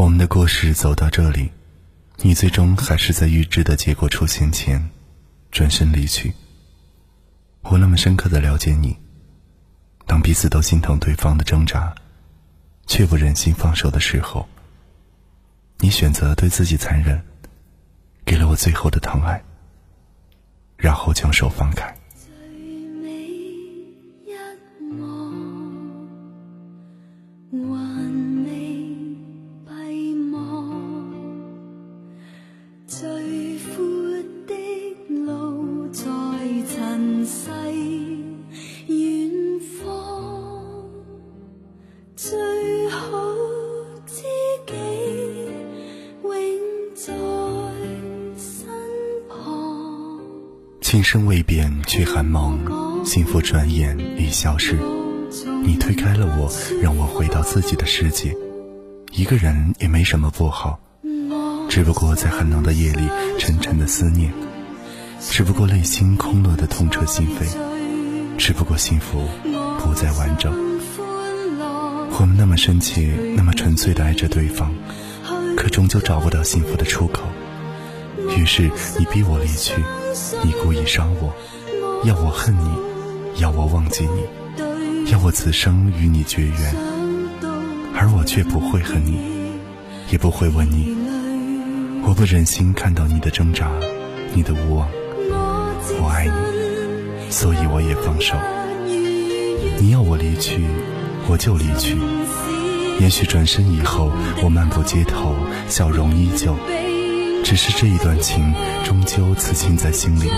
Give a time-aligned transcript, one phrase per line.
[0.00, 1.52] 我们的故事走到这里，
[2.22, 4.88] 你最终还是在预知的结果出现前，
[5.50, 6.32] 转身离去。
[7.60, 8.96] 我那么深刻的了解你，
[10.06, 11.94] 当彼此都心疼对方的挣扎，
[12.86, 14.48] 却不忍心放手的时候，
[15.80, 17.22] 你选择对自己残忍，
[18.24, 19.44] 给了我最后的疼爱，
[20.78, 21.94] 然后将手放开。
[50.90, 52.58] 情深未变，却含梦；
[53.04, 54.76] 幸福转眼已消失。
[55.62, 58.34] 你推开了我，让我回到自己的世界。
[59.12, 60.80] 一个人也没什么不好，
[61.68, 64.32] 只不过在寒冷的夜里，沉沉的思念；
[65.20, 67.46] 只不过内心空落的痛彻心扉；
[68.36, 69.24] 只不过幸福
[69.78, 70.52] 不再完整。
[72.18, 74.74] 我们那么深切，那么纯粹的爱着对方，
[75.56, 77.22] 可终究找不到幸福的出口。
[78.36, 79.74] 于是你逼我离去。
[80.42, 81.32] 你故意伤我，
[82.04, 86.74] 要我恨你，要我忘记你，要我此生与你绝缘，
[87.94, 89.20] 而我却不会恨你，
[90.10, 90.96] 也不会问你。
[92.02, 93.70] 我不忍心看到你的挣扎，
[94.34, 94.88] 你的无望。
[96.00, 98.34] 我爱你，所以我也放手。
[99.78, 100.64] 你要我离去，
[101.28, 101.96] 我就离去。
[102.98, 104.10] 也许转身以后，
[104.42, 105.36] 我漫步街头，
[105.68, 106.56] 笑容依旧。
[107.42, 110.28] 只是这一段情，终究刺青在心里；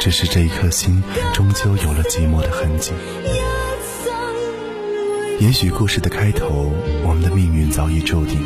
[0.00, 1.02] 只是这一颗心，
[1.34, 2.92] 终究有了寂寞的痕迹。
[5.40, 8.38] 也许故事的开头，我们的命运早已注定，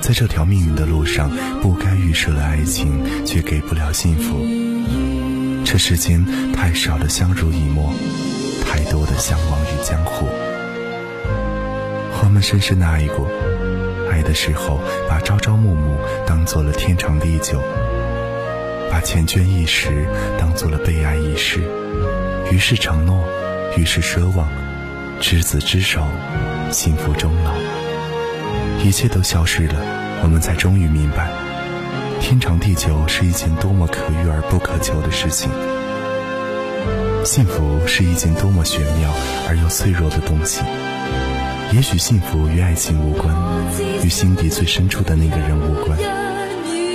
[0.00, 1.30] 在这条命运的路上，
[1.62, 2.92] 不该预设的爱情，
[3.24, 4.44] 却给不了幸福。
[5.64, 7.92] 这世间太少的相濡以沫，
[8.66, 10.26] 太多的相忘于江湖。
[12.20, 13.26] 我们深深的爱过。
[14.18, 15.96] 爱的时候，把朝朝暮暮
[16.26, 17.62] 当做了天长地久，
[18.90, 21.60] 把缱绻一时当做了被爱一世，
[22.50, 23.24] 于是承诺，
[23.76, 24.48] 于是奢望，
[25.20, 26.02] 执子之手，
[26.72, 27.52] 幸福终老。
[28.82, 29.74] 一切都消失了，
[30.24, 31.30] 我们才终于明白，
[32.20, 35.48] 天长地久是一件多么可遇而不可求的事情，
[37.24, 39.12] 幸福是一件多么玄妙
[39.48, 40.62] 而又脆弱的东西。
[41.72, 43.34] 也许幸福与爱情无关，
[44.02, 45.98] 与心底最深处的那个人无关。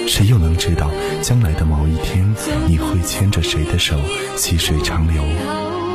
[0.08, 0.90] 谁又能知道，
[1.22, 2.28] 将来的某一天，
[2.68, 3.96] 你会牵着谁的手，
[4.36, 5.22] 细水长流，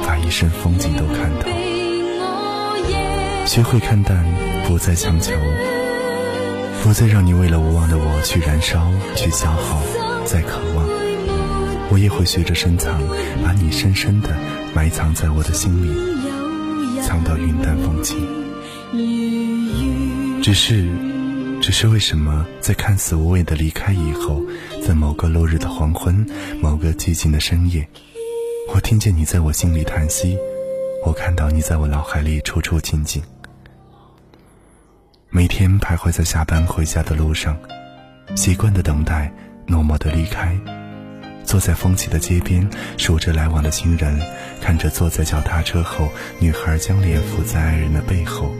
[0.06, 1.49] 把一生风景都看透。
[3.47, 4.25] 学会看淡，
[4.66, 5.33] 不再强求，
[6.83, 9.83] 不再让你为了无望的我去燃烧、去消耗、
[10.25, 10.87] 再渴望。
[11.91, 13.00] 我也会学着深藏，
[13.45, 14.28] 把你深深的
[14.72, 18.47] 埋藏在我的心里，藏到云淡风轻。
[20.41, 20.88] 只是，
[21.60, 24.41] 只是为什么在看似无谓的离开以后，
[24.87, 26.25] 在某个落日的黄昏，
[26.60, 27.87] 某个寂静的深夜，
[28.72, 30.38] 我听见你在我心里叹息，
[31.04, 33.22] 我看到你在我脑海里处处静静。
[35.28, 37.56] 每天徘徊在下班回家的路上，
[38.34, 39.31] 习惯的等待，
[39.66, 40.56] 默默的离开，
[41.44, 42.66] 坐在风起的街边，
[42.97, 44.19] 数着来往的行人，
[44.62, 48.50] 看着坐在脚踏车后女孩将脸伏在爱人的背后。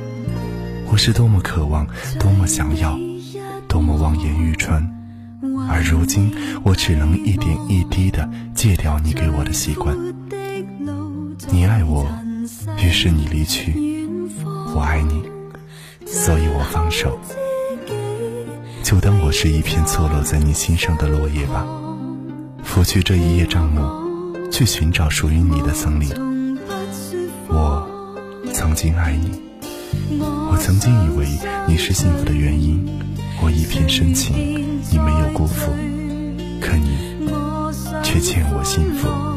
[0.91, 1.87] 我是多么渴望，
[2.19, 2.99] 多么想要，
[3.69, 4.83] 多么望眼欲穿，
[5.69, 6.33] 而如今
[6.65, 9.97] 我只能一点一滴的戒掉你给我的习惯。
[11.51, 12.07] 你爱我，
[12.79, 13.71] 于是你离去；
[14.75, 15.23] 我爱你，
[16.07, 17.19] 所以我放手。
[18.83, 21.67] 就当我是一片错落在你心上的落叶吧，
[22.65, 23.83] 拂去这一叶障目，
[24.51, 26.09] 去寻找属于你的森林。
[27.49, 27.87] 我
[28.55, 29.48] 曾经爱你。
[30.51, 31.27] 我曾经以为
[31.67, 32.87] 你是幸福的原因，
[33.43, 35.73] 我一片深情，你没有辜负，
[36.61, 37.29] 可你
[38.03, 39.28] 却欠我幸福。